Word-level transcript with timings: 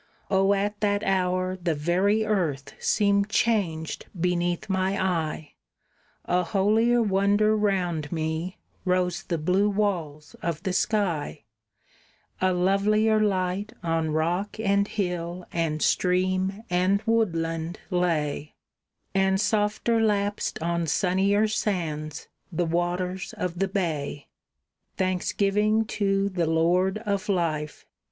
Oh, 0.31 0.53
at 0.53 0.79
that 0.79 1.03
hour 1.03 1.55
the 1.61 1.75
very 1.75 2.25
earth 2.25 2.73
seemed 2.79 3.29
changed 3.29 4.07
beneath 4.19 4.67
my 4.67 4.99
eye, 4.99 5.53
A 6.25 6.41
holier 6.43 7.03
wonder 7.03 7.55
round 7.55 8.11
me 8.11 8.57
rose 8.83 9.21
the 9.21 9.37
blue 9.37 9.69
walls 9.69 10.35
of 10.41 10.63
the 10.63 10.73
sky, 10.73 11.43
A 12.41 12.51
lovelier 12.51 13.19
light 13.19 13.73
on 13.83 14.09
rock 14.09 14.59
and 14.59 14.87
hill 14.87 15.45
and 15.53 15.83
stream 15.83 16.63
and 16.67 17.03
woodland 17.05 17.79
lay, 17.91 18.55
And 19.13 19.39
softer 19.39 20.01
lapsed 20.01 20.59
on 20.63 20.87
sunnier 20.87 21.47
sands 21.47 22.27
the 22.51 22.65
waters 22.65 23.35
of 23.37 23.59
the 23.59 23.67
bay. 23.67 24.29
Thanksgiving 24.97 25.85
to 25.85 26.27
the 26.29 26.47
Lord 26.47 26.97
of 27.05 27.29
life! 27.29 27.85